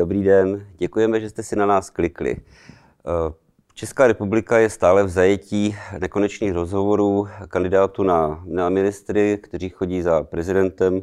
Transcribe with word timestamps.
dobrý 0.00 0.22
den. 0.22 0.66
Děkujeme, 0.78 1.20
že 1.20 1.30
jste 1.30 1.42
si 1.42 1.56
na 1.56 1.66
nás 1.66 1.90
klikli. 1.90 2.36
Eh, 2.36 3.32
Česká 3.74 4.06
republika 4.06 4.58
je 4.58 4.70
stále 4.70 5.04
v 5.04 5.08
zajetí 5.08 5.76
nekonečných 5.98 6.52
rozhovorů 6.52 7.28
kandidátů 7.48 8.02
na, 8.02 8.42
na 8.46 8.68
ministry, 8.68 9.38
kteří 9.42 9.68
chodí 9.68 10.02
za 10.02 10.22
prezidentem 10.22 11.02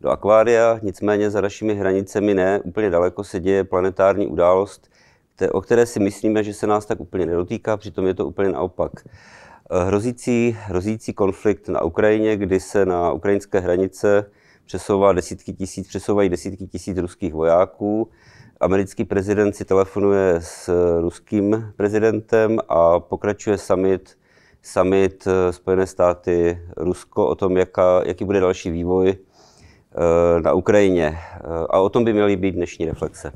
do 0.00 0.10
akvária. 0.10 0.78
Nicméně 0.82 1.30
za 1.30 1.40
našimi 1.40 1.74
hranicemi 1.74 2.34
ne, 2.34 2.60
úplně 2.64 2.90
daleko 2.90 3.24
se 3.24 3.40
děje 3.40 3.64
planetární 3.64 4.26
událost, 4.26 4.90
o 5.52 5.60
které 5.60 5.86
si 5.86 6.00
myslíme, 6.00 6.44
že 6.44 6.54
se 6.54 6.66
nás 6.66 6.86
tak 6.86 7.00
úplně 7.00 7.26
nedotýká, 7.26 7.76
přitom 7.76 8.06
je 8.06 8.14
to 8.14 8.26
úplně 8.26 8.48
naopak. 8.48 8.92
Eh, 9.04 9.84
hrozící, 9.84 10.56
hrozící 10.60 11.12
konflikt 11.12 11.68
na 11.68 11.82
Ukrajině, 11.82 12.36
kdy 12.36 12.60
se 12.60 12.86
na 12.86 13.12
ukrajinské 13.12 13.60
hranice 13.60 14.30
přesouvá 14.66 15.12
desítky 15.12 15.52
tisíc, 15.52 15.88
přesouvají 15.88 16.28
desítky 16.28 16.66
tisíc 16.66 16.98
ruských 16.98 17.34
vojáků. 17.34 18.10
Americký 18.60 19.04
prezident 19.04 19.56
si 19.56 19.64
telefonuje 19.64 20.34
s 20.38 20.70
ruským 21.00 21.72
prezidentem 21.76 22.58
a 22.68 23.00
pokračuje 23.00 23.58
summit, 23.58 24.18
summit 24.62 25.26
eh, 25.26 25.52
Spojené 25.52 25.86
státy, 25.86 26.58
Rusko 26.76 27.26
o 27.26 27.34
tom, 27.34 27.56
jaká, 27.56 28.02
jaký 28.06 28.24
bude 28.24 28.40
další 28.40 28.70
vývoj 28.70 29.08
eh, 29.08 30.40
na 30.40 30.52
Ukrajině. 30.52 31.18
A 31.70 31.78
o 31.78 31.88
tom 31.88 32.04
by 32.04 32.12
měly 32.12 32.36
být 32.36 32.54
dnešní 32.54 32.86
reflexe. 32.86 33.32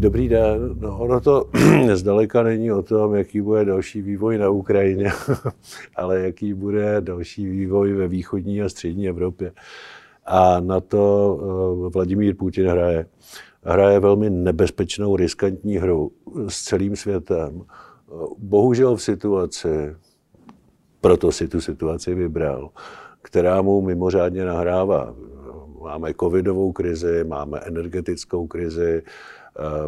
Dobrý 0.00 0.28
den. 0.28 0.76
No, 0.80 0.98
ono 0.98 1.20
to 1.20 1.50
zdaleka 1.94 2.42
není 2.42 2.72
o 2.72 2.82
tom, 2.82 3.14
jaký 3.14 3.40
bude 3.40 3.64
další 3.64 4.02
vývoj 4.02 4.38
na 4.38 4.50
Ukrajině, 4.50 5.12
ale 5.96 6.20
jaký 6.20 6.54
bude 6.54 7.00
další 7.00 7.46
vývoj 7.46 7.92
ve 7.92 8.08
východní 8.08 8.62
a 8.62 8.68
střední 8.68 9.08
Evropě. 9.08 9.52
A 10.26 10.60
na 10.60 10.80
to 10.80 11.38
eh, 11.40 11.90
Vladimír 11.90 12.36
Putin 12.36 12.66
hraje. 12.66 13.06
Hraje 13.64 14.00
velmi 14.00 14.30
nebezpečnou, 14.30 15.16
riskantní 15.16 15.76
hru 15.76 16.12
s 16.48 16.62
celým 16.62 16.96
světem. 16.96 17.62
Bohužel 18.38 18.96
v 18.96 19.02
situaci, 19.02 19.96
proto 21.00 21.32
si 21.32 21.48
tu 21.48 21.60
situaci 21.60 22.14
vybral, 22.14 22.70
která 23.22 23.62
mu 23.62 23.80
mimořádně 23.80 24.44
nahrává. 24.44 25.14
Máme 25.82 26.14
covidovou 26.20 26.72
krizi, 26.72 27.24
máme 27.24 27.58
energetickou 27.58 28.46
krizi, 28.46 29.02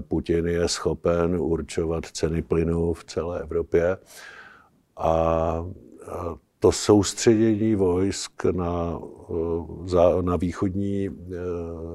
Putin 0.09 0.47
je 0.47 0.69
schopen 0.69 1.37
určovat 1.41 2.07
ceny 2.07 2.43
plynu 2.43 2.93
v 2.93 3.05
celé 3.05 3.41
Evropě 3.41 3.97
a 4.97 5.67
to 6.59 6.73
soustředění 6.73 7.75
vojsk 7.75 8.45
na, 8.45 9.01
na 10.21 10.37
východní 10.37 11.09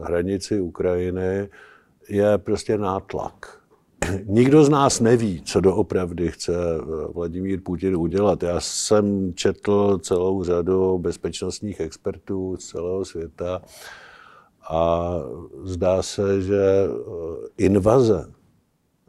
hranici 0.03 0.59
Ukrajiny 0.61 1.49
je 2.09 2.37
prostě 2.37 2.77
nátlak. 2.77 3.59
Nikdo 4.25 4.63
z 4.63 4.69
nás 4.69 4.99
neví, 4.99 5.41
co 5.41 5.59
doopravdy 5.59 6.31
chce 6.31 6.53
Vladimír 7.13 7.61
Putin 7.61 7.95
udělat. 7.95 8.43
Já 8.43 8.59
jsem 8.59 9.33
četl 9.33 9.97
celou 9.97 10.43
řadu 10.43 10.97
bezpečnostních 10.97 11.79
expertů 11.79 12.57
z 12.57 12.65
celého 12.65 13.05
světa, 13.05 13.61
a 14.69 15.11
zdá 15.63 16.03
se, 16.03 16.41
že 16.41 16.61
eh, 16.61 16.89
invaze 17.57 18.31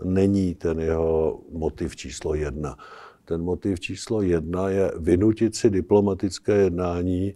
není 0.04 0.54
ten 0.54 0.80
jeho 0.80 1.40
motiv 1.52 1.96
číslo 1.96 2.34
jedna. 2.34 2.76
Ten 3.24 3.42
motiv 3.42 3.80
číslo 3.80 4.22
jedna 4.22 4.68
je 4.68 4.92
vynutit 4.98 5.56
si 5.56 5.70
diplomatické 5.70 6.52
jednání, 6.52 7.34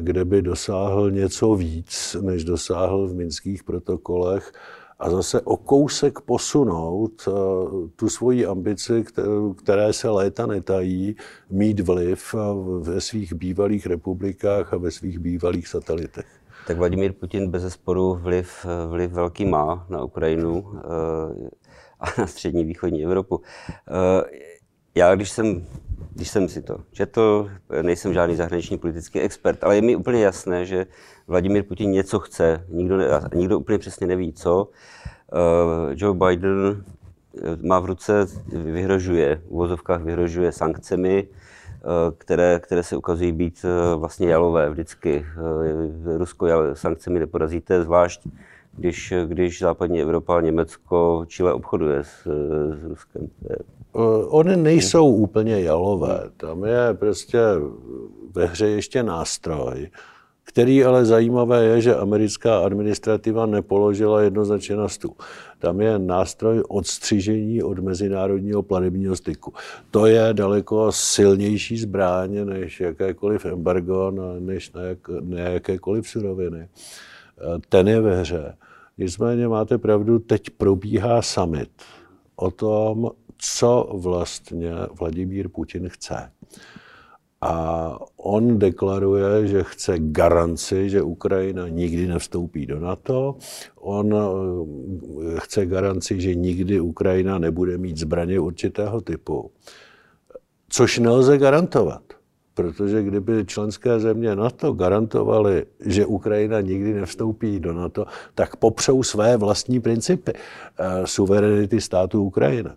kde 0.00 0.24
by 0.24 0.42
dosáhl 0.42 1.10
něco 1.10 1.54
víc, 1.54 2.16
než 2.20 2.44
dosáhl 2.44 3.08
v 3.08 3.14
minských 3.14 3.64
protokolech, 3.64 4.52
a 4.98 5.10
zase 5.10 5.40
o 5.40 5.56
kousek 5.56 6.20
posunout 6.20 7.28
eh, 7.28 7.32
tu 7.96 8.08
svoji 8.08 8.46
ambici, 8.46 9.04
které 9.56 9.92
se 9.92 10.08
léta 10.08 10.46
netají, 10.46 11.16
mít 11.50 11.80
vliv 11.80 12.34
eh, 12.34 12.38
ve 12.80 13.00
svých 13.00 13.34
bývalých 13.34 13.86
republikách 13.86 14.74
a 14.74 14.76
ve 14.76 14.90
svých 14.90 15.18
bývalých 15.18 15.68
satelitech. 15.68 16.43
Tak 16.66 16.76
Vladimír 16.76 17.12
Putin 17.12 17.50
bez 17.50 17.62
zesporu 17.62 18.14
vliv, 18.14 18.66
vliv 18.88 19.12
velký 19.12 19.44
má 19.44 19.86
na 19.88 20.04
Ukrajinu 20.04 20.72
eh, 20.76 21.50
a 22.00 22.20
na 22.20 22.26
střední 22.26 22.64
východní 22.64 23.04
Evropu. 23.04 23.40
Eh, 23.70 24.24
já, 24.94 25.14
když 25.14 25.30
jsem, 25.30 25.66
když 26.10 26.28
jsem 26.28 26.48
si 26.48 26.62
to 26.62 26.78
četl, 26.92 27.50
nejsem 27.82 28.14
žádný 28.14 28.36
zahraniční 28.36 28.78
politický 28.78 29.20
expert, 29.20 29.64
ale 29.64 29.76
je 29.76 29.82
mi 29.82 29.96
úplně 29.96 30.22
jasné, 30.22 30.66
že 30.66 30.86
Vladimír 31.28 31.62
Putin 31.62 31.90
něco 31.90 32.18
chce, 32.18 32.64
nikdo, 32.68 32.96
ne, 32.96 33.06
nikdo 33.34 33.58
úplně 33.58 33.78
přesně 33.78 34.06
neví, 34.06 34.32
co. 34.32 34.68
Eh, 35.32 35.94
Joe 35.94 36.18
Biden 36.18 36.84
má 37.62 37.80
v 37.80 37.84
ruce, 37.84 38.26
vyhrožuje, 38.46 39.36
v 39.36 39.48
uvozovkách 39.48 40.02
vyhrožuje 40.02 40.52
sankcemi, 40.52 41.28
které, 42.18 42.60
které 42.60 42.82
se 42.82 42.96
ukazují 42.96 43.32
být 43.32 43.64
eh, 43.64 43.96
vlastně 43.96 44.28
jalové 44.28 44.70
vždycky. 44.70 45.26
Eh, 45.26 46.18
Rusko 46.18 46.46
sankcemi 46.72 47.18
neporazíte, 47.18 47.82
zvlášť 47.82 48.20
když, 48.76 49.14
když 49.26 49.60
západní 49.60 50.00
Evropa, 50.00 50.40
Německo, 50.40 51.24
Chile 51.28 51.52
obchoduje 51.52 52.04
s, 52.04 52.22
s 52.80 52.84
Ruskem. 52.84 53.28
Ony 54.28 54.56
nejsou 54.56 55.06
úplně 55.06 55.60
jalové. 55.60 56.30
Tam 56.36 56.64
je 56.64 56.94
prostě 56.94 57.38
ve 58.34 58.46
hře 58.46 58.66
ještě 58.66 59.02
nástroj, 59.02 59.90
který 60.44 60.84
ale 60.84 61.04
zajímavé 61.04 61.64
je, 61.64 61.80
že 61.80 61.96
americká 61.96 62.58
administrativa 62.58 63.46
nepoložila 63.46 64.22
jednoznačně 64.22 64.76
na 64.76 64.88
stůl. 64.88 65.14
Tam 65.64 65.80
je 65.80 65.98
nástroj 65.98 66.62
odstřižení 66.68 67.62
od 67.62 67.78
mezinárodního 67.78 68.62
planebního 68.62 69.16
styku. 69.16 69.52
To 69.90 70.06
je 70.06 70.28
daleko 70.32 70.92
silnější 70.92 71.76
zbraň 71.76 72.44
než 72.44 72.80
jakékoliv 72.80 73.46
embargo, 73.46 74.12
než 74.38 74.72
na, 74.72 74.82
jak, 74.82 74.98
na 75.20 75.38
jakékoliv 75.38 76.08
suroviny. 76.08 76.68
Ten 77.68 77.88
je 77.88 78.00
ve 78.00 78.20
hře. 78.20 78.56
Nicméně 78.98 79.48
máte 79.48 79.78
pravdu, 79.78 80.18
teď 80.18 80.50
probíhá 80.50 81.22
summit 81.22 81.70
o 82.36 82.50
tom, 82.50 83.10
co 83.38 83.90
vlastně 83.92 84.72
Vladimír 84.98 85.48
Putin 85.48 85.88
chce. 85.88 86.30
A 87.44 87.98
on 88.16 88.58
deklaruje, 88.58 89.46
že 89.46 89.62
chce 89.62 89.98
garanci, 89.98 90.90
že 90.90 91.02
Ukrajina 91.02 91.68
nikdy 91.68 92.06
nevstoupí 92.06 92.66
do 92.66 92.80
NATO. 92.80 93.36
On 93.80 94.14
eh, 94.14 95.40
chce 95.40 95.66
garanci, 95.66 96.20
že 96.20 96.34
nikdy 96.34 96.80
Ukrajina 96.80 97.38
nebude 97.38 97.78
mít 97.78 97.96
zbraně 97.96 98.40
určitého 98.40 99.00
typu. 99.00 99.50
Což 100.68 100.98
nelze 100.98 101.38
garantovat, 101.38 102.02
protože 102.54 103.02
kdyby 103.02 103.44
členské 103.46 104.00
země 104.00 104.36
NATO 104.36 104.72
garantovaly, 104.72 105.66
že 105.80 106.06
Ukrajina 106.06 106.60
nikdy 106.60 106.94
nevstoupí 106.94 107.60
do 107.60 107.72
NATO, 107.72 108.06
tak 108.34 108.56
popřou 108.56 109.02
své 109.02 109.36
vlastní 109.36 109.80
principy 109.80 110.32
eh, 110.32 111.06
suverenity 111.06 111.80
státu 111.80 112.22
Ukrajina. 112.22 112.76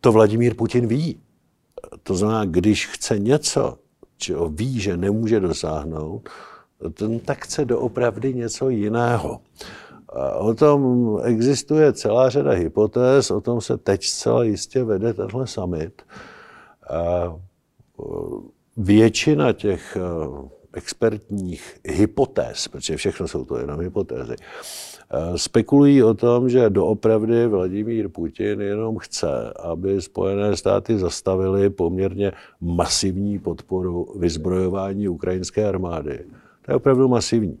To 0.00 0.12
Vladimír 0.12 0.54
Putin 0.54 0.86
ví. 0.86 1.23
To 2.06 2.14
znamená, 2.14 2.44
když 2.44 2.86
chce 2.86 3.18
něco, 3.18 3.78
čeho 4.16 4.48
ví, 4.48 4.80
že 4.80 4.96
nemůže 4.96 5.40
dosáhnout, 5.40 6.28
ten 6.94 7.20
tak 7.20 7.44
chce 7.44 7.64
doopravdy 7.64 8.34
něco 8.34 8.68
jiného. 8.68 9.40
A 10.08 10.34
o 10.34 10.54
tom 10.54 11.18
existuje 11.24 11.92
celá 11.92 12.30
řada 12.30 12.50
hypotéz, 12.50 13.30
o 13.30 13.40
tom 13.40 13.60
se 13.60 13.78
teď 13.78 14.04
zcela 14.04 14.44
jistě 14.44 14.84
vede 14.84 15.14
tenhle 15.14 15.46
summit. 15.46 16.02
A 16.90 17.36
většina 18.76 19.52
těch 19.52 19.96
expertních 20.72 21.80
hypotéz, 21.84 22.68
protože 22.68 22.96
všechno 22.96 23.28
jsou 23.28 23.44
to 23.44 23.58
jenom 23.58 23.80
hypotézy, 23.80 24.36
spekulují 25.36 26.02
o 26.02 26.14
tom, 26.14 26.48
že 26.48 26.70
doopravdy 26.70 27.46
Vladimír 27.46 28.08
Putin 28.08 28.60
jenom 28.60 28.98
chce, 28.98 29.52
aby 29.62 30.02
Spojené 30.02 30.56
státy 30.56 30.98
zastavily 30.98 31.70
poměrně 31.70 32.32
masivní 32.60 33.38
podporu 33.38 34.06
vyzbrojování 34.18 35.08
ukrajinské 35.08 35.68
armády. 35.68 36.18
To 36.62 36.72
je 36.72 36.76
opravdu 36.76 37.08
masivní. 37.08 37.58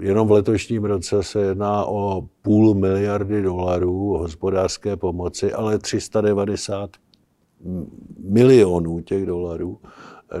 Jenom 0.00 0.28
v 0.28 0.32
letošním 0.32 0.84
roce 0.84 1.22
se 1.22 1.40
jedná 1.40 1.84
o 1.84 2.28
půl 2.42 2.74
miliardy 2.74 3.42
dolarů 3.42 4.16
hospodářské 4.18 4.96
pomoci, 4.96 5.52
ale 5.52 5.78
390 5.78 6.90
milionů 8.18 9.00
těch 9.00 9.26
dolarů 9.26 9.78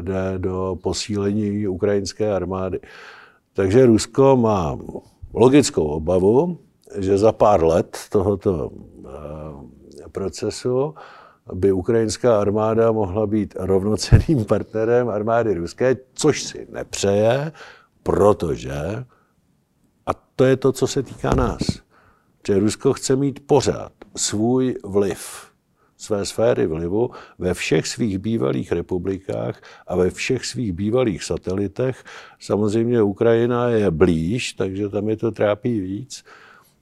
jde 0.00 0.34
do 0.38 0.78
posílení 0.82 1.68
ukrajinské 1.68 2.32
armády. 2.34 2.80
Takže 3.52 3.86
Rusko 3.86 4.36
má 4.36 4.78
logickou 5.34 5.84
obavu, 5.84 6.58
že 6.98 7.18
za 7.18 7.32
pár 7.32 7.64
let 7.64 7.98
tohoto 8.10 8.70
eh, 8.72 10.08
procesu 10.08 10.94
by 11.52 11.72
ukrajinská 11.72 12.40
armáda 12.40 12.92
mohla 12.92 13.26
být 13.26 13.54
rovnocenným 13.58 14.44
partnerem 14.44 15.08
armády 15.08 15.54
ruské, 15.54 15.96
což 16.14 16.42
si 16.42 16.66
nepřeje, 16.70 17.52
protože, 18.02 19.04
a 20.06 20.10
to 20.36 20.44
je 20.44 20.56
to, 20.56 20.72
co 20.72 20.86
se 20.86 21.02
týká 21.02 21.34
nás, 21.34 21.60
že 22.46 22.58
Rusko 22.58 22.92
chce 22.92 23.16
mít 23.16 23.46
pořád 23.46 23.92
svůj 24.16 24.76
vliv, 24.84 25.50
své 25.98 26.24
sféry 26.24 26.66
vlivu 26.66 27.10
ve 27.38 27.54
všech 27.54 27.86
svých 27.86 28.18
bývalých 28.18 28.72
republikách 28.72 29.60
a 29.86 29.96
ve 29.96 30.10
všech 30.10 30.46
svých 30.46 30.72
bývalých 30.72 31.24
satelitech. 31.24 32.04
Samozřejmě 32.40 33.02
Ukrajina 33.02 33.68
je 33.68 33.90
blíž, 33.90 34.52
takže 34.52 34.88
tam 34.88 35.08
je 35.08 35.16
to 35.16 35.30
trápí 35.30 35.80
víc, 35.80 36.24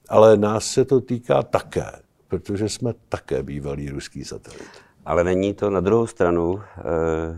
ale 0.09 0.37
nás 0.37 0.65
se 0.71 0.85
to 0.85 1.01
týká 1.01 1.43
také, 1.43 1.91
protože 2.27 2.69
jsme 2.69 2.93
také 3.09 3.43
bývalý 3.43 3.89
ruský 3.89 4.23
satelit. 4.23 4.69
Ale 5.05 5.23
není 5.23 5.53
to 5.53 5.69
na 5.69 5.79
druhou 5.79 6.07
stranu, 6.07 6.61
eh, 6.77 6.83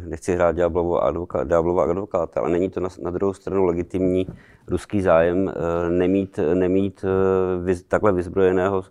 nechci 0.08 0.36
hrát 0.36 0.56
ďáblovou 0.56 1.00
advokát, 1.00 1.52
advokáta, 1.52 2.40
ale 2.40 2.50
není 2.50 2.70
to 2.70 2.80
na, 2.80 2.90
na 3.02 3.12
druhou 3.12 3.34
stranu 3.34 3.66
legitimní 3.66 4.28
ruský 4.68 5.02
zájem 5.02 5.50
eh, 5.50 5.90
nemít, 5.90 6.40
nemít 6.54 7.06
eh, 7.70 7.76
takhle 7.88 8.12
vyzbrojeného 8.14 8.84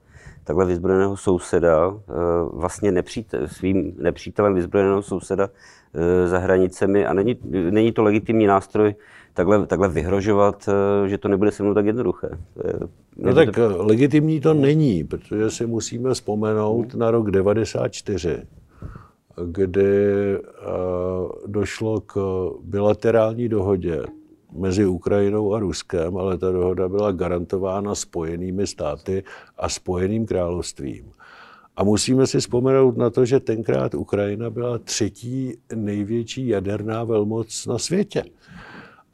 takhle 0.49 0.67
vyzbrojeného 0.67 1.17
souseda, 1.17 1.95
vlastně 2.53 2.93
nepřítel, 2.93 3.49
svým 3.49 3.93
nepřítelem 3.99 4.55
vyzbrojeného 4.55 5.03
souseda 5.03 5.49
za 6.27 6.39
hranicemi 6.39 7.07
a 7.07 7.15
není, 7.15 7.39
není 7.71 7.93
to 7.93 8.03
legitimní 8.03 8.47
nástroj 8.47 8.95
takhle, 9.35 9.67
takhle 9.67 9.89
vyhrožovat, 9.89 10.69
že 11.07 11.19
to 11.19 11.29
nebude 11.29 11.51
se 11.51 11.63
mnou 11.63 11.75
tak 11.75 11.87
jednoduché. 11.87 12.29
No 13.17 13.35
tak 13.35 13.55
to... 13.55 13.87
legitimní 13.87 14.41
to 14.41 14.55
není, 14.55 15.05
protože 15.05 15.51
si 15.51 15.67
musíme 15.67 16.15
vzpomenout 16.15 16.95
na 16.95 17.11
rok 17.11 17.31
94, 17.31 18.43
kdy 19.45 20.35
eh, 20.35 20.41
došlo 21.47 22.01
k 22.01 22.17
bilaterální 22.63 23.49
dohodě 23.49 24.03
mezi 24.53 24.87
Ukrajinou 24.87 25.55
a 25.55 25.59
Ruskem, 25.59 26.17
ale 26.17 26.39
ta 26.39 26.53
dohoda 26.53 26.89
byla 26.89 27.13
garantována 27.13 27.95
spojenými 27.95 28.67
státy 28.67 29.25
a 29.59 29.69
spojeným 29.69 30.27
královstvím. 30.27 31.13
A 31.77 31.85
musíme 31.85 32.27
si 32.27 32.41
vzpomenout 32.41 32.97
na 32.97 33.11
to, 33.11 33.25
že 33.25 33.41
tenkrát 33.41 33.95
Ukrajina 33.95 34.51
byla 34.51 34.79
třetí 34.79 35.55
největší 35.75 36.49
jaderná 36.49 37.05
velmoc 37.05 37.67
na 37.67 37.79
světě. 37.79 38.25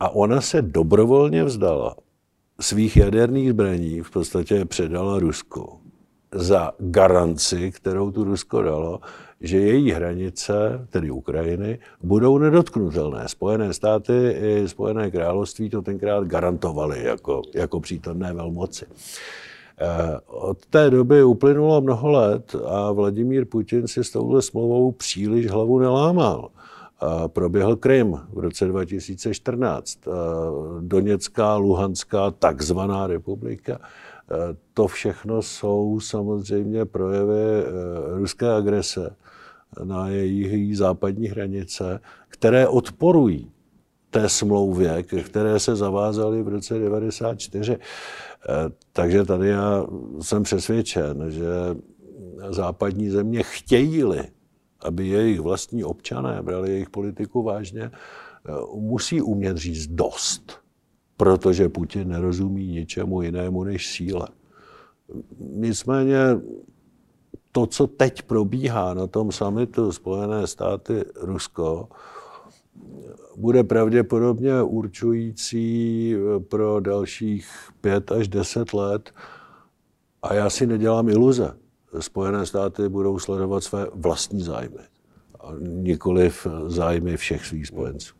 A 0.01 0.09
ona 0.11 0.41
se 0.41 0.63
dobrovolně 0.63 1.45
vzdala 1.45 1.97
svých 2.61 2.97
jaderných 2.97 3.51
zbraní, 3.51 4.01
v 4.01 4.11
podstatě 4.11 4.65
předala 4.65 5.19
Rusku 5.19 5.84
za 6.35 6.73
garanci, 6.79 7.73
kterou 7.73 8.11
tu 8.11 8.25
Rusko 8.25 8.63
dalo, 8.63 9.01
že 9.41 9.59
její 9.59 9.91
hranice, 9.91 10.87
tedy 10.91 11.11
Ukrajiny, 11.11 11.79
budou 12.03 12.39
nedotknutelné. 12.39 13.29
Spojené 13.29 13.73
státy 13.73 14.37
i 14.43 14.69
Spojené 14.69 15.11
království 15.11 15.71
to 15.71 15.83
tenkrát 15.83 16.25
garantovaly 16.25 17.05
jako, 17.05 17.43
jako 17.55 17.81
přítomné 17.81 18.33
velmoci. 18.33 18.87
Eh, 19.81 20.19
od 20.27 20.67
té 20.67 20.91
doby 20.91 21.25
uplynulo 21.25 21.81
mnoho 21.81 22.11
let 22.11 22.57
a 22.67 22.93
Vladimír 22.93 23.45
Putin 23.45 23.89
si 23.89 24.05
s 24.05 24.11
touhle 24.11 24.43
smlouvou 24.43 24.93
příliš 24.93 25.51
hlavu 25.51 25.79
nelámal. 25.79 26.51
Proběhl 27.27 27.77
Krym 27.77 28.21
v 28.33 28.39
roce 28.39 28.67
2014, 28.67 29.99
eh, 30.07 30.11
Doněcká, 30.81 31.57
Luhanská, 31.57 32.31
takzvaná 32.31 33.07
republika. 33.07 33.79
Eh, 34.31 34.57
to 34.75 34.87
všechno 34.87 35.43
jsou 35.43 36.01
samozřejmě 36.01 36.85
projevy 36.85 37.65
ruské 38.07 38.53
agrese 38.53 39.17
na 39.85 40.09
její 40.09 40.75
západní 40.75 41.27
hranice, 41.27 42.01
které 42.29 42.69
odporují 42.69 43.51
té 44.11 44.29
smlouvě, 44.29 45.03
které 45.03 45.61
se 45.61 45.77
zavázali 45.77 46.43
v 46.43 46.49
roce 46.49 46.75
1994. 46.75 47.73
Eh, 47.73 47.79
takže 48.93 49.25
tady 49.25 49.49
já 49.49 49.87
jsem 50.21 50.43
přesvědčen, 50.43 51.31
že 51.31 51.45
západní 52.51 53.11
země 53.11 53.43
chtějí-li, 53.43 54.25
aby 54.81 55.09
jejich 55.09 55.41
vlastní 55.41 55.85
občané 55.85 56.43
brali 56.43 56.71
jejich 56.71 56.91
politiku 56.91 57.43
vážně, 57.43 57.83
eh, 57.83 58.53
musí 58.75 59.23
umět 59.23 59.57
říct 59.57 59.87
dost, 59.87 60.64
protože 61.17 61.69
Putin 61.69 62.09
nerozumí 62.09 62.67
ničemu 62.67 63.23
jinému 63.23 63.65
než 63.65 63.93
síle. 63.93 64.29
Nicméně 65.39 66.19
to, 67.53 67.67
co 67.67 67.87
teď 67.87 68.23
probíhá 68.23 68.95
na 68.95 69.07
tom 69.07 69.33
samitu 69.33 69.93
Spojené 69.93 70.47
státy 70.47 71.05
Rusko, 71.17 71.89
bude 73.37 73.65
pravděpodobně 73.65 74.63
určující 74.63 76.15
pro 76.49 76.81
dalších 76.81 77.49
pět 77.81 78.13
až 78.13 78.29
deset 78.29 78.73
let. 78.73 79.11
A 80.23 80.35
já 80.35 80.51
si 80.51 80.67
nedělám 80.67 81.09
iluze. 81.09 81.57
Spojené 82.01 82.47
státy 82.47 82.89
budou 82.89 83.19
sledovat 83.19 83.65
své 83.65 83.87
vlastní 83.95 84.43
zájmy, 84.43 84.83
nikoliv 85.59 86.47
zájmy 86.67 87.17
všech 87.17 87.47
svých 87.47 87.67
spojenců. 87.67 88.15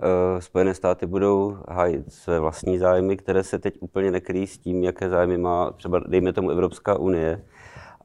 Eh, 0.00 0.42
Spojené 0.42 0.74
státy 0.74 1.06
budou 1.06 1.58
hájit 1.68 2.12
své 2.12 2.40
vlastní 2.40 2.78
zájmy, 2.78 3.16
které 3.16 3.44
se 3.44 3.58
teď 3.58 3.74
úplně 3.80 4.10
nekryjí 4.10 4.46
s 4.46 4.58
tím, 4.58 4.84
jaké 4.84 5.08
zájmy 5.08 5.38
má 5.38 5.70
třeba, 5.70 6.00
dejme 6.08 6.32
tomu, 6.32 6.50
Evropská 6.50 6.98
unie. 6.98 7.42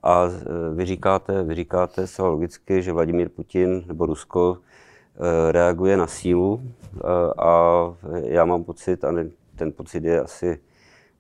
A 0.04 0.26
e, 0.26 0.76
vy 0.76 0.86
říkáte, 0.86 1.44
vy 1.44 1.56
říkáte 1.56 2.08
se 2.08 2.22
logicky, 2.22 2.82
že 2.82 2.92
Vladimír 2.92 3.30
Putin 3.30 3.84
nebo 3.88 4.06
Rusko 4.06 4.58
e, 4.58 5.52
reaguje 5.52 5.98
na 5.98 6.08
sílu 6.08 6.62
a 7.38 7.84
já 8.24 8.46
mám 8.46 8.64
pocit, 8.64 9.04
a 9.04 9.14
ten 9.56 9.72
pocit 9.72 10.04
je 10.04 10.22
asi 10.22 10.60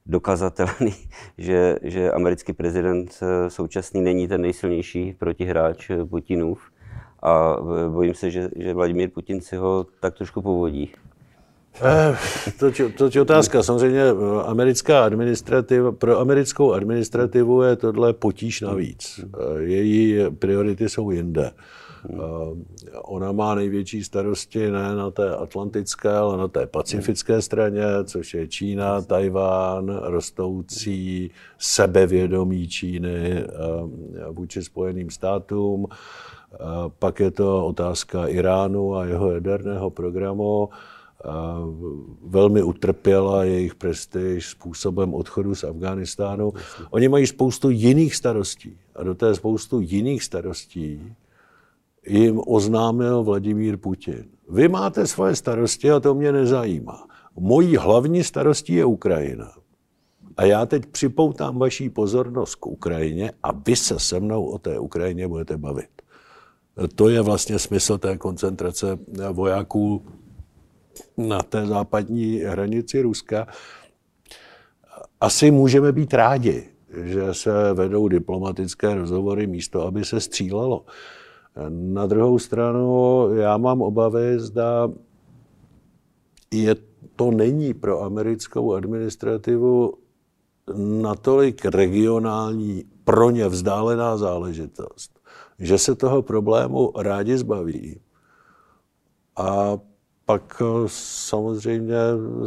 dokazatelný, 0.06 0.95
že, 1.38 1.77
že 1.81 2.12
americký 2.12 2.53
prezident 2.53 3.19
současný 3.47 4.01
není 4.01 4.27
ten 4.27 4.41
nejsilnější 4.41 5.13
protihráč 5.19 5.91
Putinův 6.09 6.71
a 7.21 7.57
bojím 7.89 8.13
se, 8.13 8.31
že, 8.31 8.50
že 8.56 8.73
Vladimír 8.73 9.09
Putin 9.09 9.41
si 9.41 9.56
ho 9.56 9.85
tak 10.00 10.13
trošku 10.13 10.41
povodí. 10.41 10.91
Eh, 11.75 12.18
to, 12.59 12.71
to 12.97 13.09
je 13.13 13.21
otázka. 13.21 13.63
Samozřejmě 13.63 14.01
eh, 14.01 14.44
americká 14.45 15.03
administrativa, 15.03 15.91
pro 15.91 16.19
americkou 16.19 16.73
administrativu 16.73 17.62
je 17.62 17.75
tohle 17.75 18.13
potíž 18.13 18.62
navíc. 18.62 19.19
Eh, 19.19 19.62
její 19.62 20.19
priority 20.39 20.89
jsou 20.89 21.12
jinde. 21.12 21.51
Ona 23.03 23.31
má 23.31 23.56
největší 23.56 24.03
starosti 24.03 24.71
ne 24.71 24.95
na 24.95 25.12
té 25.12 25.35
atlantické, 25.35 26.09
ale 26.09 26.38
na 26.38 26.47
té 26.47 26.67
pacifické 26.67 27.41
straně, 27.41 27.83
což 28.03 28.33
je 28.33 28.47
Čína, 28.47 29.01
Tajván, 29.01 30.00
rostoucí 30.03 31.31
sebevědomí 31.57 32.67
Číny 32.67 33.45
vůči 34.31 34.63
Spojeným 34.63 35.10
státům. 35.10 35.88
Pak 37.00 37.20
je 37.20 37.31
to 37.31 37.65
otázka 37.65 38.27
Iránu 38.27 38.96
a 38.96 39.05
jeho 39.05 39.31
jaderného 39.31 39.89
programu 39.89 40.70
velmi 42.25 42.63
utrpěla 42.63 43.43
jejich 43.43 43.75
prestiž 43.75 44.50
způsobem 44.50 45.13
odchodu 45.13 45.55
z 45.55 45.63
Afghánistánu. 45.63 46.53
Oni 46.89 47.10
mají 47.10 47.27
spoustu 47.27 47.70
jiných 47.70 48.15
starostí 48.15 48.77
a 48.96 49.03
do 49.03 49.15
té 49.15 49.36
spoustu 49.36 49.79
jiných 49.81 50.24
starostí 50.24 51.15
jim 52.08 52.41
oznámil 52.48 53.24
Vladimír 53.24 53.77
Putin. 53.77 54.25
Vy 54.50 54.67
máte 54.67 55.08
svoje 55.08 55.36
starosti 55.36 55.91
a 55.91 56.00
to 56.00 56.15
mě 56.15 56.31
nezajímá. 56.31 57.08
Mojí 57.39 57.77
hlavní 57.77 58.24
starostí 58.24 58.74
je 58.74 58.86
Ukrajina. 58.86 59.51
A 60.38 60.46
já 60.46 60.65
teď 60.65 60.86
připoutám 60.86 61.60
vaší 61.60 61.89
pozornost 61.89 62.55
k 62.55 62.67
Ukrajině 62.67 63.31
a 63.43 63.51
vy 63.51 63.75
se 63.75 64.00
se 64.00 64.20
mnou 64.20 64.46
o 64.46 64.58
té 64.58 64.79
Ukrajině 64.79 65.27
budete 65.27 65.58
bavit. 65.58 66.00
To 66.95 67.09
je 67.09 67.21
vlastně 67.21 67.59
smysl 67.59 67.97
té 67.97 68.17
koncentrace 68.17 68.99
vojáků 69.31 70.05
na 71.17 71.39
té 71.41 71.65
západní 71.65 72.35
hranici 72.37 73.01
Ruska, 73.01 73.47
asi 75.21 75.51
můžeme 75.51 75.91
být 75.91 76.13
rádi, 76.13 76.69
že 77.03 77.33
se 77.33 77.73
vedou 77.73 78.07
diplomatické 78.07 78.95
rozhovory 78.95 79.47
místo, 79.47 79.87
aby 79.87 80.05
se 80.05 80.19
střílelo. 80.19 80.85
Na 81.69 82.05
druhou 82.05 82.39
stranu 82.39 83.27
já 83.35 83.57
mám 83.57 83.81
obavy, 83.81 84.39
zda 84.39 84.89
je, 86.53 86.75
to 87.15 87.31
není 87.31 87.73
pro 87.73 88.01
americkou 88.01 88.73
administrativu 88.73 89.93
natolik 90.77 91.65
regionální, 91.65 92.83
pro 93.03 93.29
ně 93.29 93.47
vzdálená 93.47 94.17
záležitost, 94.17 95.19
že 95.62 95.77
se 95.77 95.96
toho 95.96 96.22
problému 96.22 96.91
rádi 96.98 97.38
zbaví. 97.38 98.00
A 99.38 99.77
pak 100.25 100.62
eh, 100.62 100.65
samozřejmě 100.88 101.96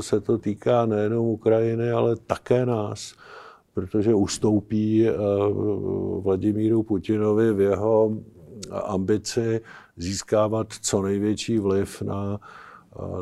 se 0.00 0.20
to 0.20 0.38
týká 0.38 0.86
nejenom 0.86 1.26
Ukrajiny, 1.26 1.90
ale 1.90 2.16
také 2.16 2.66
nás, 2.66 3.14
protože 3.74 4.14
ustoupí 4.14 5.08
eh, 5.08 5.12
Vladimíru 6.20 6.82
Putinovi 6.82 7.52
v 7.52 7.60
jeho 7.60 8.16
ambici 8.70 9.60
získávat 9.96 10.66
co 10.82 11.02
největší 11.02 11.58
vliv 11.58 12.02
na 12.02 12.40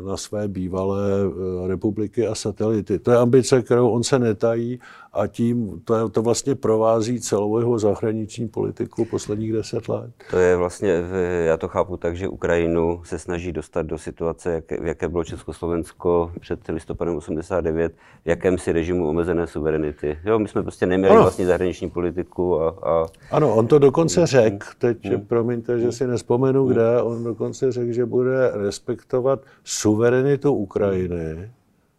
na 0.05 0.17
své 0.17 0.47
bývalé 0.47 1.09
eh, 1.11 1.67
republiky 1.67 2.27
a 2.27 2.35
satelity. 2.35 2.99
To 2.99 3.11
je 3.11 3.17
ambice, 3.17 3.61
kterou 3.61 3.89
on 3.89 4.03
se 4.03 4.19
netají 4.19 4.79
a 5.13 5.27
tím 5.27 5.81
to, 5.85 6.09
to 6.09 6.21
vlastně 6.21 6.55
provází 6.55 7.19
celou 7.19 7.57
jeho 7.57 7.79
zahraniční 7.79 8.47
politiku 8.47 9.05
posledních 9.05 9.53
deset 9.53 9.89
let. 9.89 10.11
To 10.31 10.37
je 10.37 10.55
vlastně, 10.55 11.03
já 11.45 11.57
to 11.57 11.67
chápu 11.67 11.97
tak, 11.97 12.15
že 12.15 12.27
Ukrajinu 12.27 13.01
se 13.03 13.19
snaží 13.19 13.51
dostat 13.51 13.81
do 13.81 13.97
situace, 13.97 14.51
jak, 14.51 14.81
v 14.81 14.85
jaké 14.85 15.07
bylo 15.07 15.23
Československo 15.23 16.31
před 16.39 16.67
listopadem 16.67 17.15
89, 17.15 17.93
v 18.25 18.29
jakémsi 18.29 18.71
režimu 18.71 19.09
omezené 19.09 19.47
suverenity. 19.47 20.19
Jo, 20.25 20.39
my 20.39 20.47
jsme 20.47 20.63
prostě 20.63 20.85
neměli 20.85 21.13
ano. 21.13 21.21
vlastně 21.21 21.45
zahraniční 21.45 21.89
politiku 21.89 22.61
a, 22.61 22.69
a... 22.69 23.05
Ano, 23.31 23.55
on 23.55 23.67
to 23.67 23.79
dokonce 23.79 24.19
hmm. 24.19 24.27
řekl, 24.27 24.67
teď 24.77 25.05
hmm. 25.05 25.25
promiňte, 25.25 25.79
že 25.79 25.91
si 25.91 26.07
nespomenu, 26.07 26.63
hmm. 26.63 26.73
kde, 26.73 27.01
on 27.01 27.23
dokonce 27.23 27.71
řekl, 27.71 27.93
že 27.93 28.05
bude 28.05 28.51
respektovat 28.53 29.39
suverenitu 29.63 30.53
Ukrajiny 30.53 31.49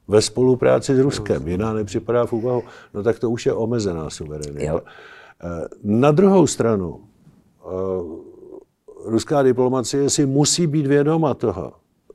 ve 0.09 0.23
spolupráci 0.23 0.97
s 0.97 0.99
Ruskem. 0.99 1.49
Jiná 1.49 1.73
nepřipadá 1.73 2.27
v 2.27 2.33
úvahu. 2.33 2.63
No 2.95 3.03
tak 3.03 3.19
to 3.19 3.31
už 3.31 3.47
je 3.47 3.53
omezená 3.53 4.11
suverenita. 4.11 4.65
Jo. 4.65 4.81
Eh, 5.43 5.69
na 5.83 6.13
druhou 6.13 6.47
stranu, 6.47 7.01
eh, 7.01 7.71
ruská 9.05 9.43
diplomacie 9.43 10.11
si 10.11 10.27
musí 10.27 10.67
být 10.67 10.87
vědoma 10.87 11.35
toho, 11.35 11.73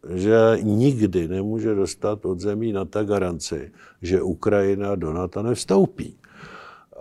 že 0.09 0.57
nikdy 0.61 1.27
nemůže 1.27 1.75
dostat 1.75 2.25
od 2.25 2.39
zemí 2.39 2.73
na 2.73 2.85
ta 2.85 3.03
garanci, 3.03 3.71
že 4.01 4.21
Ukrajina 4.21 4.95
do 4.95 5.13
NATO 5.13 5.43
nevstoupí. 5.43 6.15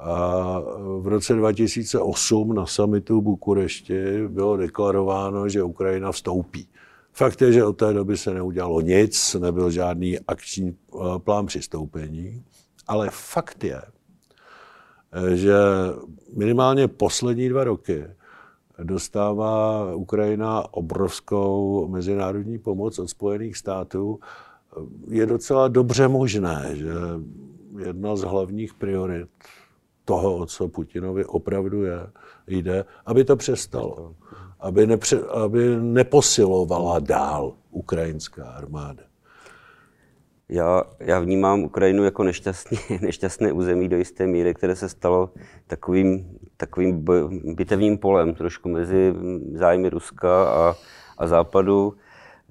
A 0.01 0.63
v 1.01 1.07
roce 1.07 1.35
2008 1.35 2.55
na 2.55 2.67
samitu 2.67 3.21
v 3.21 3.23
Bukurešti 3.23 4.29
bylo 4.29 4.57
deklarováno, 4.57 5.49
že 5.49 5.63
Ukrajina 5.63 6.13
vstoupí. 6.13 6.69
Fakt 7.19 7.43
je, 7.43 7.53
že 7.53 7.65
od 7.65 7.73
té 7.73 7.93
doby 7.93 8.17
se 8.17 8.35
neudělalo 8.35 8.81
nic, 8.81 9.35
nebyl 9.35 9.71
žádný 9.71 10.19
akční 10.19 10.77
eh, 10.95 10.99
plán 11.19 11.47
přistoupení, 11.47 12.45
ale 12.87 13.09
fakt 13.11 13.65
je, 13.65 13.83
že 15.35 15.55
minimálně 16.37 16.89
poslední 16.89 17.49
dva 17.49 17.65
roky 17.65 18.05
dostává 18.83 19.85
Ukrajina 19.95 20.75
obrovskou 20.75 21.89
mezinárodní 21.89 22.59
pomoc 22.59 22.99
od 22.99 23.11
Spojených 23.11 23.57
států. 23.57 24.21
Je 25.09 25.27
docela 25.27 25.69
dobře 25.69 26.09
možné, 26.09 26.71
že 26.73 26.93
jedna 27.87 28.17
z 28.17 28.21
hlavních 28.21 28.75
priorit 28.75 29.29
toho, 30.09 30.37
o 30.37 30.47
co 30.47 30.69
Putinovi 30.69 31.25
opravdu 31.25 31.85
je, 31.85 31.99
jde, 32.47 32.85
aby 33.07 33.25
to 33.25 33.37
přestalo 33.37 34.15
aby, 34.61 34.87
nepře, 34.87 35.21
aby 35.21 35.77
neposilovala 35.81 36.99
dál 36.99 37.53
ukrajinská 37.71 38.45
armáda. 38.45 39.03
Já, 40.49 40.83
já 41.01 41.21
vnímám 41.21 41.61
Ukrajinu 41.61 42.05
jako 42.05 42.25
nešťastný, 42.25 42.79
nešťastné 43.01 43.53
území 43.53 43.89
do 43.89 43.97
jisté 43.97 44.27
míry, 44.27 44.55
které 44.55 44.77
se 44.77 44.89
stalo 44.89 45.31
takovým, 45.67 46.39
takovým 46.57 47.05
bitevním 47.55 47.99
polem 47.99 48.35
trošku 48.35 48.69
mezi 48.69 49.15
zájmy 49.55 49.89
Ruska 49.89 50.45
a, 50.45 50.75
a 51.19 51.27
Západu. 51.27 51.95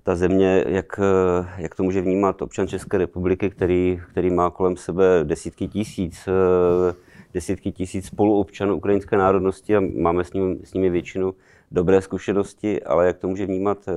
Ta 0.03 0.15
země, 0.15 0.63
jak, 0.67 0.99
jak 1.57 1.75
to 1.75 1.83
může 1.83 2.01
vnímat 2.01 2.41
občan 2.41 2.67
České 2.67 2.97
republiky, 2.97 3.49
který, 3.49 4.01
který 4.11 4.29
má 4.29 4.49
kolem 4.49 4.77
sebe 4.77 5.03
desítky 5.23 5.67
tisíc, 5.67 6.29
desítky 7.37 7.71
tisíc 7.71 8.05
spoluobčanů 8.05 8.75
ukrajinské 8.75 9.17
národnosti 9.17 9.75
a 9.75 9.79
máme 9.79 10.23
s 10.23 10.33
nimi, 10.33 10.57
s 10.63 10.73
nimi 10.73 10.89
většinu 10.89 11.33
dobré 11.71 12.01
zkušenosti, 12.01 12.83
ale 12.83 13.07
jak 13.07 13.17
to 13.17 13.27
může 13.27 13.45
vnímat 13.45 13.77
eh, 13.87 13.93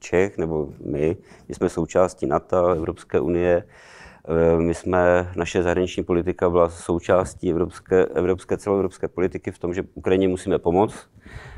Čech 0.00 0.38
nebo 0.38 0.68
my, 0.84 1.16
my 1.48 1.54
jsme 1.54 1.68
součástí 1.68 2.26
NATO, 2.26 2.68
Evropské 2.68 3.20
unie, 3.20 3.64
eh, 3.64 4.60
my 4.60 4.74
jsme, 4.74 5.30
naše 5.36 5.62
zahraniční 5.62 6.02
politika 6.04 6.50
byla 6.50 6.70
součástí 6.70 7.50
evropské, 7.50 8.04
evropské 8.04 8.56
celoevropské 8.56 9.08
politiky 9.08 9.50
v 9.50 9.58
tom, 9.58 9.74
že 9.74 9.82
Ukrajině 9.94 10.28
musíme 10.28 10.58
pomoct 10.58 10.94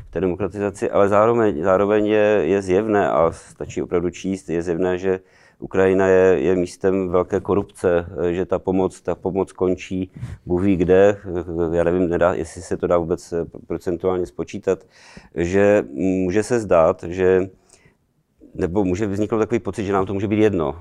v 0.09 0.11
té 0.11 0.21
demokratizaci, 0.21 0.91
ale 0.91 1.09
zároveň, 1.09 1.63
zároveň 1.63 2.07
je, 2.07 2.43
je 2.45 2.63
zjevné, 2.63 3.11
a 3.11 3.33
stačí 3.33 3.83
opravdu 3.83 4.11
číst, 4.11 4.49
je 4.49 4.63
zjevné, 4.63 4.99
že 4.99 5.21
Ukrajina 5.61 6.07
je, 6.07 6.41
je 6.41 6.57
místem 6.57 7.09
velké 7.09 7.41
korupce, 7.41 8.07
že 8.31 8.47
ta 8.47 8.59
pomoc, 8.59 9.01
ta 9.01 9.15
pomoc 9.15 9.53
končí 9.53 10.11
Bůh 10.47 10.63
ví 10.63 10.77
kde, 10.77 11.17
já 11.73 11.85
nevím, 11.85 12.09
nedá, 12.09 12.35
jestli 12.35 12.63
se 12.63 12.77
to 12.77 12.87
dá 12.87 12.99
vůbec 12.99 13.35
procentuálně 13.67 14.27
spočítat, 14.27 14.79
že 15.35 15.85
může 15.95 16.43
se 16.43 16.61
zdát, 16.61 17.05
že 17.09 17.51
nebo 18.55 18.85
může 18.85 19.07
vzniknout 19.07 19.39
takový 19.39 19.59
pocit, 19.59 19.85
že 19.85 19.93
nám 19.93 20.07
to 20.07 20.15
může 20.15 20.29
být 20.29 20.39
jedno. 20.39 20.77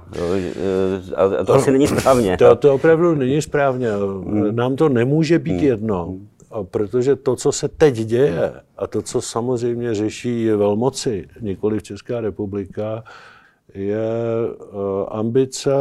A 1.15 1.43
to 1.45 1.53
asi 1.53 1.71
není 1.71 1.87
správně. 1.87 2.37
To, 2.37 2.55
to 2.55 2.73
opravdu 2.73 3.15
není 3.15 3.41
správně. 3.41 3.87
Hmm. 3.91 4.55
Nám 4.55 4.75
to 4.75 4.89
nemůže 4.89 5.39
být 5.39 5.57
hmm. 5.57 5.67
jedno, 5.67 6.15
protože 6.71 7.15
to, 7.15 7.35
co 7.35 7.51
se 7.51 7.67
teď 7.67 7.95
děje, 7.95 8.53
a 8.77 8.87
to, 8.87 9.01
co 9.01 9.21
samozřejmě 9.21 9.93
řeší 9.93 10.49
velmoci, 10.49 11.27
nikoli 11.41 11.79
v 11.79 11.83
Česká 11.83 12.21
republika, 12.21 13.03
je 13.73 13.99
eh, 14.49 15.05
ambice 15.07 15.71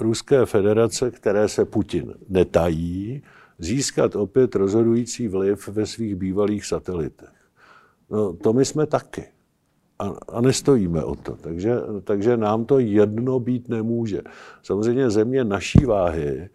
Ruské 0.00 0.46
federace, 0.46 1.10
které 1.10 1.48
se 1.48 1.64
Putin 1.64 2.14
netají, 2.28 3.22
získat 3.58 4.16
opět 4.16 4.54
rozhodující 4.54 5.28
vliv 5.28 5.68
ve 5.68 5.86
svých 5.86 6.16
bývalých 6.16 6.66
satelitech. 6.66 7.34
No, 8.10 8.32
to 8.32 8.52
my 8.52 8.64
jsme 8.64 8.86
taky. 8.86 9.24
A, 9.98 10.14
a 10.28 10.40
nestojíme 10.40 11.04
o 11.04 11.14
to. 11.14 11.36
Takže, 11.36 11.76
takže 12.04 12.36
nám 12.36 12.64
to 12.64 12.78
jedno 12.78 13.40
být 13.40 13.68
nemůže. 13.68 14.22
Samozřejmě 14.62 15.10
země 15.10 15.44
naší 15.44 15.84
váhy 15.84 16.28
eh, 16.38 16.48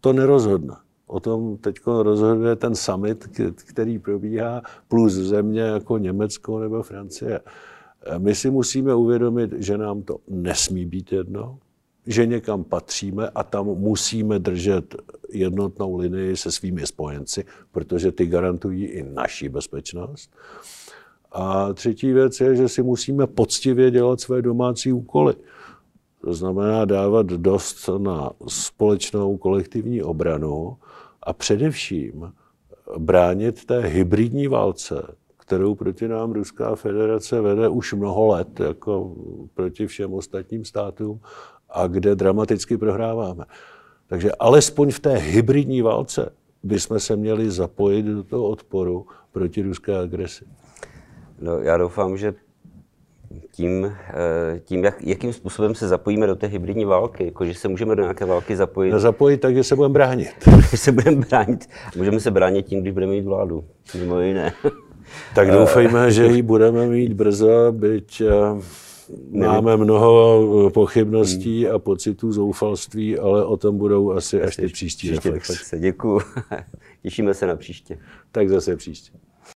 to 0.00 0.12
nerozhodne. 0.12 0.74
O 1.06 1.20
tom 1.20 1.56
teď 1.56 1.76
rozhoduje 1.86 2.56
ten 2.56 2.74
summit, 2.74 3.28
který 3.54 3.98
probíhá, 3.98 4.62
plus 4.88 5.12
země 5.12 5.60
jako 5.60 5.98
Německo 5.98 6.60
nebo 6.60 6.82
Francie. 6.82 7.40
My 8.18 8.34
si 8.34 8.50
musíme 8.50 8.94
uvědomit, 8.94 9.52
že 9.58 9.78
nám 9.78 10.02
to 10.02 10.18
nesmí 10.28 10.86
být 10.86 11.12
jedno, 11.12 11.58
že 12.06 12.26
někam 12.26 12.64
patříme 12.64 13.28
a 13.28 13.42
tam 13.42 13.66
musíme 13.66 14.38
držet 14.38 14.96
jednotnou 15.32 15.96
linii 15.96 16.36
se 16.36 16.52
svými 16.52 16.86
spojenci, 16.86 17.44
protože 17.72 18.12
ty 18.12 18.26
garantují 18.26 18.84
i 18.84 19.02
naši 19.02 19.48
bezpečnost. 19.48 20.30
A 21.32 21.72
třetí 21.72 22.12
věc 22.12 22.40
je, 22.40 22.56
že 22.56 22.68
si 22.68 22.82
musíme 22.82 23.26
poctivě 23.26 23.90
dělat 23.90 24.20
své 24.20 24.42
domácí 24.42 24.92
úkoly. 24.92 25.34
To 26.20 26.34
znamená 26.34 26.84
dávat 26.84 27.26
dost 27.26 27.90
na 27.98 28.30
společnou 28.48 29.36
kolektivní 29.36 30.02
obranu 30.02 30.76
a 31.22 31.32
především 31.32 32.32
bránit 32.98 33.64
té 33.64 33.80
hybridní 33.80 34.48
válce, 34.48 35.14
kterou 35.48 35.74
proti 35.74 36.08
nám 36.08 36.32
Ruská 36.32 36.74
federace 36.74 37.40
vede 37.40 37.68
už 37.68 37.92
mnoho 37.92 38.26
let, 38.26 38.60
jako 38.60 39.14
proti 39.54 39.86
všem 39.86 40.14
ostatním 40.14 40.64
státům, 40.64 41.20
a 41.70 41.86
kde 41.86 42.14
dramaticky 42.14 42.76
prohráváme. 42.76 43.44
Takže 44.06 44.32
alespoň 44.38 44.90
v 44.90 45.00
té 45.00 45.16
hybridní 45.16 45.82
válce 45.82 46.32
bychom 46.62 47.00
se 47.00 47.16
měli 47.16 47.50
zapojit 47.50 48.02
do 48.02 48.24
toho 48.24 48.48
odporu 48.48 49.06
proti 49.32 49.62
ruské 49.62 49.98
agresi. 49.98 50.44
No, 51.40 51.58
já 51.58 51.76
doufám, 51.76 52.16
že 52.16 52.34
tím, 53.52 53.84
eh, 53.84 54.60
tím 54.64 54.84
jak, 54.84 55.02
jakým 55.02 55.32
způsobem 55.32 55.74
se 55.74 55.88
zapojíme 55.88 56.26
do 56.26 56.36
té 56.36 56.46
hybridní 56.46 56.84
války, 56.84 57.24
jako 57.24 57.44
že 57.44 57.54
se 57.54 57.68
můžeme 57.68 57.96
do 57.96 58.02
nějaké 58.02 58.24
války 58.24 58.56
zapojit. 58.56 58.90
No, 58.90 59.00
zapojit 59.00 59.38
tak, 59.38 59.54
že 59.54 59.64
se 59.64 59.76
budeme 59.76 59.92
bránit. 59.92 60.28
že 60.70 60.76
se 60.76 60.92
budeme 60.92 61.26
bránit. 61.30 61.68
Můžeme 61.96 62.20
se 62.20 62.30
bránit 62.30 62.66
tím, 62.66 62.80
když 62.80 62.92
budeme 62.92 63.12
mít 63.12 63.24
vládu, 63.24 63.64
mimo 63.94 64.20
jiné. 64.20 64.52
Tak 65.34 65.50
doufejme, 65.50 66.10
že 66.10 66.26
ji 66.26 66.42
budeme 66.52 66.86
mít 66.86 67.12
brzo, 67.12 67.72
byť 67.72 68.20
eh, 68.20 68.62
máme 69.30 69.76
mnoho 69.76 70.66
eh, 70.66 70.70
pochybností 70.70 71.68
a 71.68 71.78
pocitů 71.78 72.32
zoufalství, 72.32 73.18
ale 73.18 73.44
o 73.44 73.56
tom 73.56 73.78
budou 73.78 74.12
asi 74.12 74.42
až 74.42 74.56
ty 74.56 74.66
příští, 74.66 75.08
příští 75.08 75.30
reflexe. 75.30 75.78
Děkuji. 75.78 76.20
Těšíme 77.02 77.34
se 77.34 77.46
na 77.46 77.56
příště. 77.56 77.98
Tak 78.32 78.48
zase 78.48 78.76
příště. 78.76 79.12